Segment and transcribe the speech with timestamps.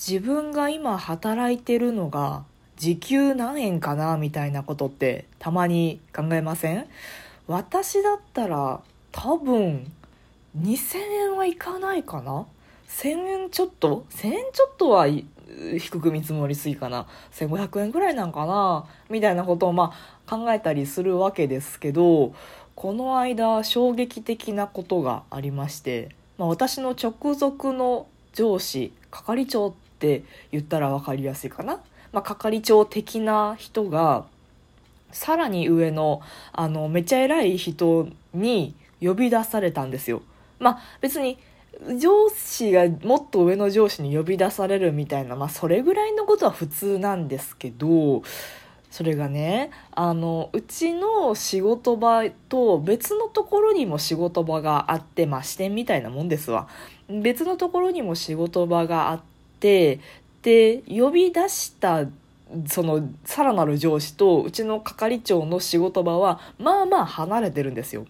[0.00, 2.44] 自分が今働いてるのが
[2.78, 6.86] 時給何円かなみたいなことってたまに考えません？
[7.46, 8.80] 私だったら
[9.12, 9.92] 多分
[10.58, 12.46] 2000円はいかないかな
[12.88, 13.08] ？1000
[13.42, 18.86] 円ちょっと？1000円ちょっとは低く見積もりすぎかな？1500円ぐらいなんかな？
[19.10, 19.92] みたいなことをま
[20.26, 22.32] あ考えたりするわけですけど
[22.74, 26.08] この間衝撃的なことがありまして、
[26.38, 31.78] まあ、私の直属の上司係長って言ったら分かりやすいかな、
[32.12, 34.24] まあ、係長的な人が
[35.12, 36.22] さらに上の
[36.52, 40.22] あのめちゃ偉い人に呼び出されたんですよ。
[40.58, 41.38] まあ別に
[41.98, 48.22] 上司がもっと上の上司に呼び出されるみたいな、まあそれぐらいのことは普通なんですけど、
[48.90, 56.68] それがね、あの、うちの仕事場と別のところにも仕事場があって、まあ支店みたいなもんですわ。
[57.08, 59.20] 別のところにも仕事場があっ
[59.60, 60.00] て、
[60.42, 62.06] で、呼び出した
[62.66, 68.06] そのさらなる上司とうちの係長の仕事場はまあまあ離れてるんですよ。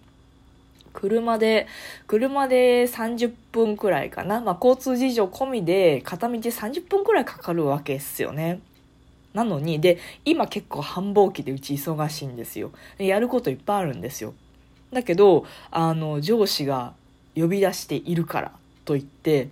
[0.93, 1.67] 車で、
[2.07, 4.41] 車で30分くらいかな。
[4.41, 8.59] まあ、交通事情込みで片道30分くらいかかるわけですよね。
[9.33, 12.71] なのに、で、今結構繁忙期でうち忙しいんですよ。
[12.97, 14.33] やることいっぱいあるんですよ。
[14.91, 16.93] だけど、あの、上司が
[17.35, 18.51] 呼び出しているから
[18.83, 19.47] と言って、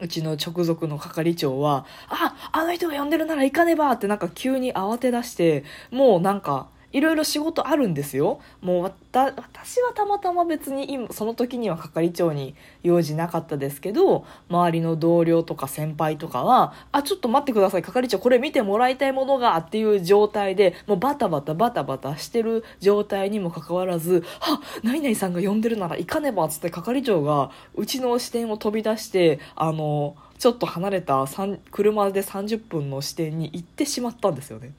[0.00, 8.40] うちの直属の係長は、あ、あの人が呼んでるなら行かねばってなんか急に慌て出して、もうなんか、いろいろ仕事あるんですよ。
[8.62, 31.26] もう私はたまたま別に今その時には係長に用事なかったですけど周りの同僚とか先輩とかは「あちょっと待ってください係長これ見てもらいたいものが」っていう状態でもうバタバタバタバタしてる状態にもかかわらず「は何々さんが呼んでるなら行かねば」っつって係長がうちの支店を飛び出してあのちょっと離れた
[31.70, 34.72] 車で30分の支店に行ってしまったんですよね。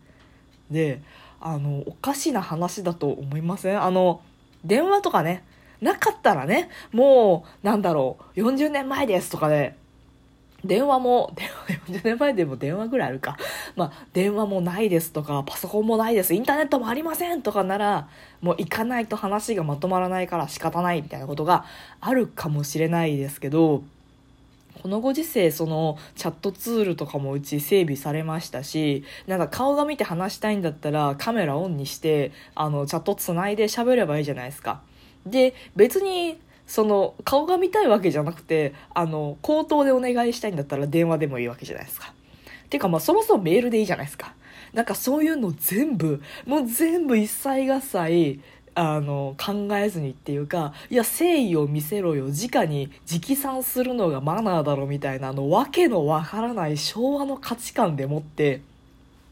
[0.72, 1.02] で
[1.40, 3.82] あのおかしな話だと思いません？
[3.82, 4.22] あの
[4.66, 5.44] 電話とかね
[5.82, 9.76] なかったらねもうなんだろう40年前ですとかで、
[10.66, 13.38] 電話も、電話、40年前でも電話ぐらいあるか。
[13.76, 18.10] まあ、電話もないですとか、パソコンもないです、インターネットもありませんとかなら、
[18.42, 21.66] もう行かないと話がまとまらないから仕方ないみたいなことが
[22.02, 23.84] あるかもしれないですけど、
[24.82, 34.82] このご時世そのチャットツールとかもうち整備されましたしなんか顔が見て話したいんだったらカメラオンにしてあのチャットつないで喋ればいいじゃないですか。
[35.26, 42.14] で別にその顔が見たいわけじゃなくてあの口頭でお願いしたいんだったら電話でもいいわけじゃないですか。
[42.70, 44.34] てかまあそもそもメールでいいじゃないですか。
[44.74, 48.42] なんかそういうの全部もう全部一切合切
[48.80, 58.62] あの考えずにっていうかいや誠意を見せろよ直に直賛するのがマナーだろみたいなあの訳のわからない昭和の価値観でもって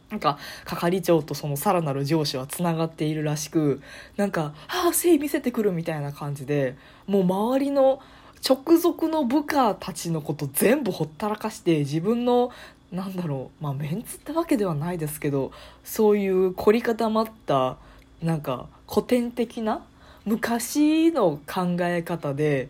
[0.09, 3.83] なんか係長とそのさらなる上司はつながっているらしく
[4.17, 6.75] なんか「ああ誠意見せてくる」みたいな感じで
[7.05, 8.01] もう周りの
[8.47, 12.49] 直属の部下たちのこと全部ほったらかして自分の
[12.91, 15.51] なんだろうまあメンツってわけではないですけど
[15.83, 17.77] そういう凝り固まった
[18.21, 19.83] なんか古典的な
[20.25, 22.69] 昔の考え方で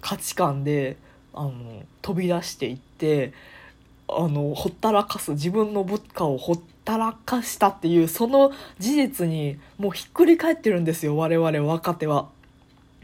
[0.00, 0.96] 価値観で
[1.32, 3.32] あの飛び出していって
[4.08, 12.28] あのほったらかす自分の物価をほったらかしたっていうその事実にもうひっくり返ってるんですよ我々若手は。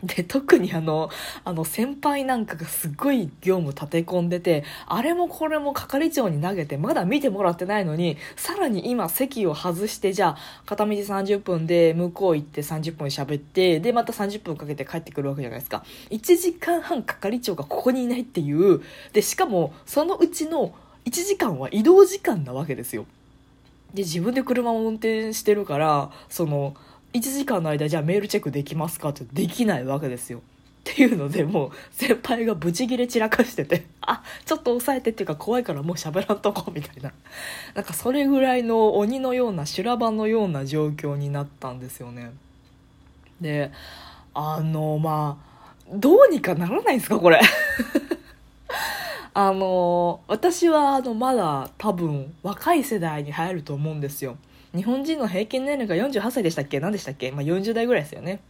[0.03, 1.11] で、特にあの、
[1.45, 15.85] あの先輩なんかがすっごい業務立て込んでて、あれもこれも係長に投げて、まだ見てもらってないのに、さらに今席を外して、じゃあ、片道30分で向こう行って30分喋って、で、また30分かけて帰ってくるわけじゃないですか。
[16.11, 18.81] 1時間半係長がここにいないっていう、
[19.13, 20.75] で、しかも、そのうちの
[21.05, 23.07] 1時間は移動時間なわけですよ。
[23.95, 26.75] で、自分で車を運転してるから、その、
[27.13, 30.43] 1時間の間じゃあメールチェックできますかってできないわけですよ。
[30.81, 37.13] っていうのでもう先輩がブチギレ散らかしててあちょっと抑えてっていうか怖いからもう喋らんとこみたいな。
[37.75, 42.33] なんかそれぐらいの鬼のような修羅場のような状況になったんですよね。
[43.41, 43.71] で
[44.33, 45.51] あのまあ
[45.93, 47.41] どうにかならないんですかこれ。
[49.33, 54.37] あの私はあのまだ多分若い世代に入ると思うんですよ。
[54.75, 56.81] 日本人の平均年齢が48歳でしたっけ？
[56.81, 58.41] 何でしたっけ、まあ、40代ぐらいですよね。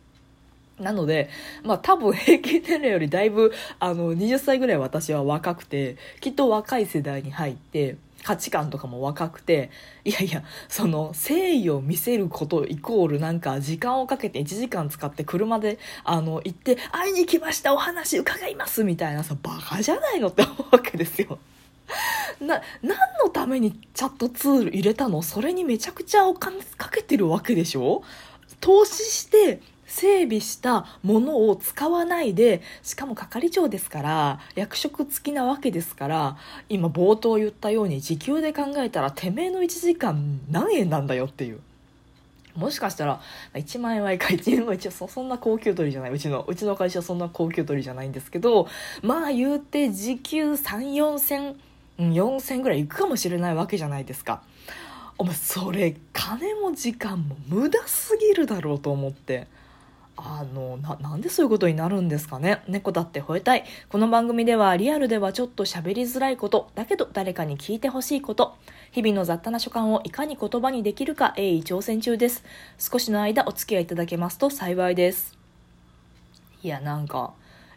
[0.78, 1.28] なので、
[1.62, 9.70] まあ多分平均年齢よりだいぶ、あの、20歳ぐらい私は若くて、きっと若い世代に入って、価値観とかも若くて、
[10.05, 21.38] いやいや、その、誠意を見せることイコールなんか、時間をかけて1時間使って車で、あの、行って、会いに来ました、お話伺います、みたいなさ、バカじゃないのって思うわけですよ。
[22.40, 25.22] な何のためにチャットツール入れたの？
[25.22, 28.02] それにめちゃくちゃお金かけてるわけでしょ？
[28.60, 36.37] 投資して整備したものを使わないでしかも係長ですから役職付きなわけですから
[36.69, 41.60] 今冒頭言ったように時給で考えたらてめえの1時間何円なんだよっていう。
[42.54, 43.20] もしかしたら
[43.54, 46.10] 1万円はいか1円は一応そんな高級鳥じゃない。
[46.10, 48.69] うちのうちの会社はそんな高級鳥じゃないんですけど
[49.02, 51.56] まあ言うて時給3 4千
[52.08, 54.43] 4千ぐらいいくかもしれないわけじゃないですか。
[55.19, 59.47] お前それ金も時間も無駄すぎるだろうと思って。
[60.23, 62.62] あのななんでそういうことになるんですかね。
[62.69, 63.64] 猫だって吠えたい。
[63.88, 68.56] この番組ではリアルではちょっと喋りづらいことだけど誰かに聞いてほしいこと。
[68.91, 72.44] 日々の雑多な所感をいかに言葉にできるか鋭意挑戦中です。
[72.79, 75.38] 少しの間お付き合いいただけますと幸いです。
[76.62, 77.32] いやなんか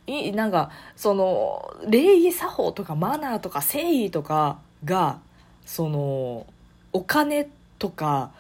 [0.08, 5.20] いなんかその礼儀作法とかマナーとか誠意とかが
[5.66, 6.46] その
[6.92, 7.48] お金
[7.80, 8.32] とか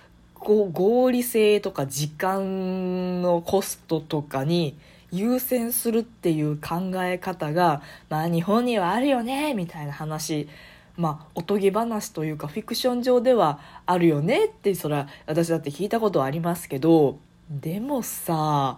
[0.43, 4.77] 合理性とか時間のコストとかに
[5.11, 10.49] 優先するっていう考え方が、まあ日本にはあるよね、みたいな話。
[10.95, 17.17] まあ、おとぎ話というかフィクション上ではあるよねってそれは私だって聞いたことはありますけど
[17.49, 18.77] でもさ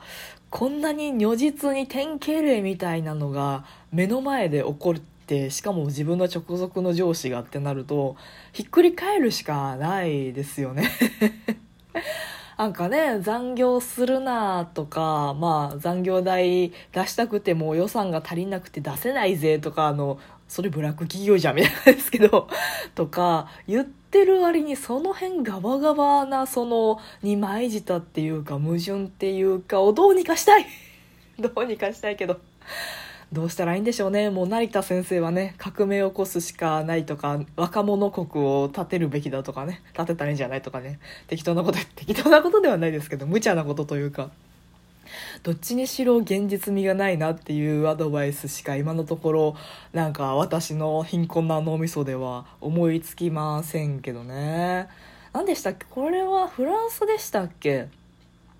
[0.49, 8.15] こんなに如実に典型例みたいなのが目の前で起こってしかも自分の直属の上司がってなると
[8.53, 10.89] ひっくり返るしかないですよね。
[12.57, 22.47] なんかね、残業するなとか、まあ残業代出したくても予算が足りなくて出せないぜとか、あの、それブラック企業じゃんみたいなんですけど、
[22.95, 30.65] とか言ってる割にその辺ガバガバなその二枚舌っていうか矛盾っていうかをどうにかしたい。
[31.39, 32.39] どうにかしたいけど。
[33.33, 34.29] どうしたらいいんでしょうね。
[34.29, 39.81] もう成田先生はね革命を起こすしかないとか若者国を立てるべきだとかね。
[39.93, 40.99] 立てたらいいんじゃないとかね。
[41.27, 44.29] 適当なこと適当なことではないですけど無茶なことというか。
[45.43, 49.55] どっちにしろ現実味がないなっていうアドバイスしか今のところ
[49.93, 54.87] なんか私の貧困な脳みそでは思いつきませんけどね。
[55.33, 55.85] 何でしたっけ？
[55.89, 57.87] これはフランスでしたっけ？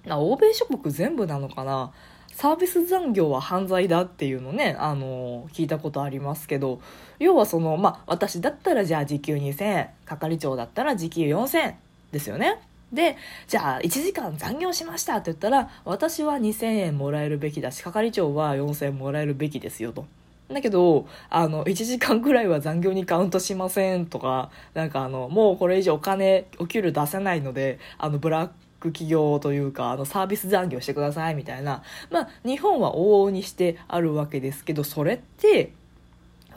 [0.07, 1.92] 欧米諸国全部なのかな？
[2.31, 6.81] サービス残業は犯罪だっていうのね、あの、聞いたことありますけど、
[7.18, 11.75] 要はその、まあ、私だったらじゃあ時給2000円、係長だったら時給4000円
[12.12, 12.59] ですよね。
[12.95, 20.06] で、じゃあ1時間残業しましたって言ったら、私は2000円もらえるべきだし、係長は4000円もらえるべきですよと。
[20.47, 28.50] だけど、あの、1時間くらいは残業にカウントしませんとか、なんかあの、もうこれ以上お金、お給料出せないので、あの、ブラッ
[28.80, 31.81] ク企業というかあのサービス残業してくださいみたいな
[32.12, 35.71] まあ日本は往々にしてあるわけですけどそれって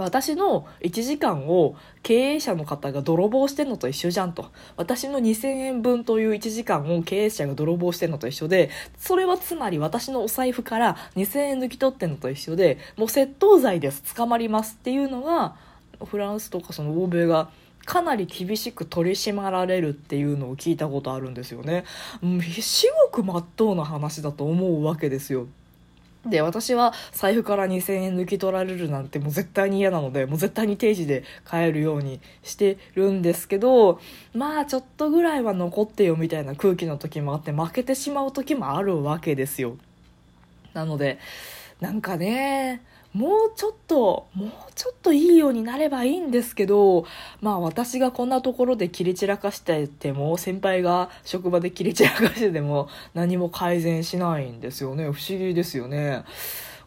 [0.04, 4.46] 私の1時間を経営者の方が泥棒してんのと一緒じゃんと。
[4.76, 14.14] 私の2000円分という1時間を経営者が泥棒してんのと一緒で、それはつまり私のお財布から2000円抜き取ってんのと一緒で、もう窃盗罪です。
[14.14, 15.56] 捕まりますっていうのが、
[16.04, 17.50] フランスとかその欧米が
[17.84, 21.84] かなり厳しく取り締まられるっていうのを聞いたことあるんですよね。
[22.22, 25.48] うん、至極まっとうな話だと思うわけですよ。
[26.26, 34.00] で、私は財布から2000円抜き取られるなんてもう絶対に嫌なので、もう絶対に定時で帰るようにしてるんですけど、
[34.34, 39.76] まあちょっとぐらいは残ってよみたいな空気の時もあって負けてしまう時もあるわけですよ。
[40.74, 41.18] なので、
[41.80, 42.82] なんかね、
[43.14, 47.06] もうちょっと、もうちょっといいようになればいいんですけど、
[47.40, 55.04] まあ私がこんなところで切り散らかしてても、先輩が職場で切り散らかしてても何も改善しないんですよね。
[55.04, 56.24] 不思議ですよね。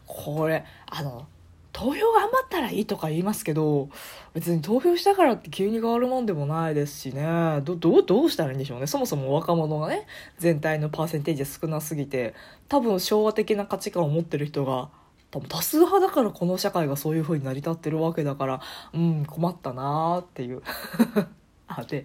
[0.06, 1.26] これ、あの、
[1.72, 3.88] 投票が余ったらいいとか言いますけど、
[4.34, 7.60] 別に投票したからって急に変わるもんでもないですしね。
[7.64, 8.86] ど、どう、どうしたらいいんでしょうね。
[8.86, 10.06] そもそも若者がね、
[10.38, 12.34] 全体のパーセンテージ少なすぎて、
[12.68, 14.90] 多分昭和的な価値観を持ってる人が
[15.32, 18.60] 多分多数派だからこの社会がそういう風に成り立ってるわけだから
[18.92, 20.62] うん困ったなーっていう。
[21.66, 22.04] あで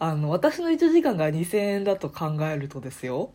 [0.00, 3.30] あの私の1時間が2000円だと考えるとですよ。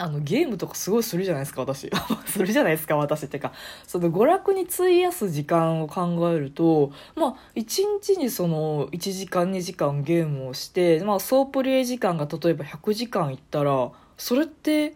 [0.00, 1.90] あのゲームとかすごいするじゃないですか私。
[2.24, 3.52] するじゃないですか私ってか。
[3.86, 14.94] その娯楽に費やす時間を考えるとまあ1日にその1時間2時間ゲームをしてまあ総プレイ時間が例えば100時間いったらそれって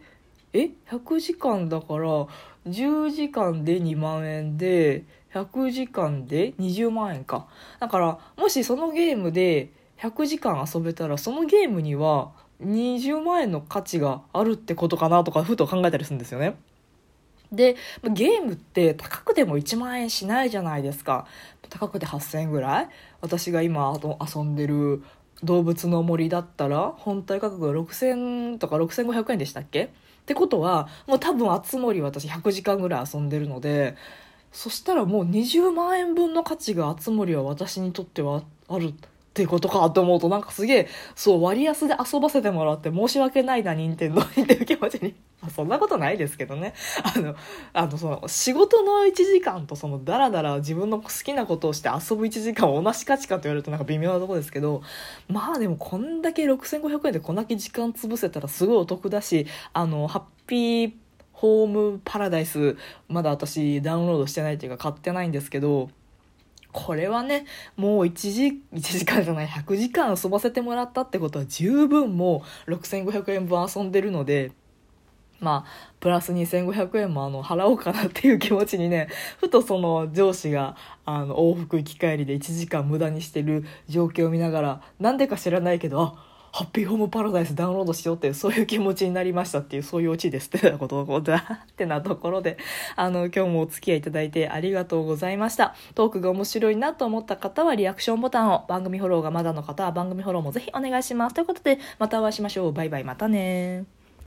[0.52, 2.26] え100時間だから
[2.66, 5.04] 10時間で2万円で、
[5.34, 7.46] 100時間で20万円か。
[7.80, 12.32] だから、もしそのゲームで100時間遊べたら、そのゲームには
[12.62, 16.54] 20万円の価値があるってことかなとか、ふと考えたりするんですよね。
[17.50, 21.26] でゲームって高くても1万円しないじゃないですか
[21.68, 22.88] 高くて8000円ぐらい？
[23.20, 23.92] 私が今
[24.34, 25.02] 遊んでる
[25.44, 29.92] 動物の森だったら本体価格が6000とか6500円でしたっけ？
[30.22, 33.96] ってことはもう多分つ森私100時間ぐらい遊んでるので
[34.52, 38.94] そしたらもう20万円分の価値がつ森は私にとってはある。
[39.32, 45.14] ってことかと思うとなんかすげえそう割安で遊ばせてもらって申し訳ないな任天堂にっていう気持ちに。
[45.50, 46.74] そんなことないですけどね。
[47.02, 47.34] あの
[47.72, 54.82] あのその仕事の1時間とそのダラダラ自分の好きなことをして遊ぶ1時間は同じ価値かと言われるとなんか微妙なとこですけど
[55.28, 60.92] まあでもこんだけ6500円でこんだけ時間潰せたらすごいお得だしあのハッピー
[61.32, 62.76] ホームパラダイス
[63.08, 65.90] まだ私ダウンロードしてないっていうか買ってないんですけど
[66.72, 67.44] これはね、
[67.76, 74.52] もう1時、1時間じゃない、100時間遊ばせてもらったってことは十分もう6500円分遊んでるので、
[75.40, 92.58] まあ、プラス2500円もあの、払おうかなっていう気持ちにね、ふとその上司が、あの、往復行き帰りで1時間無駄にしてる状況を見ながら、なんでか知らないけど、あ、ハッピーホームパラダイスダウンロードしようっていうそういう気持ちになりましたっていうそういうオチですってなことだってなところで
[92.94, 95.74] あの今日もお付き合いいただいてありがとうございました。
[95.94, 101.34] トークが面白いなと思った方はリアクションボタンを番組フォローがまだの方は番組フォローもぜひお願いします。
[101.34, 102.72] ということでまたお会いしましょう。
[102.72, 104.01] バイバイまたね